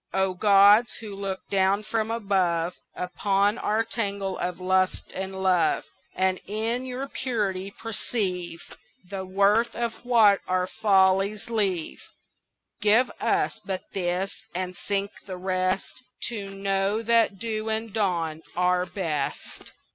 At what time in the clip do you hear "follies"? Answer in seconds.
10.65-11.51